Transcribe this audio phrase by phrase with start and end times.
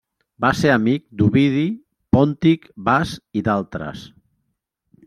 [0.45, 1.67] Va ser amic d'Ovidi,
[2.17, 3.13] Pòntic, Bas,
[3.43, 4.09] i d'altres.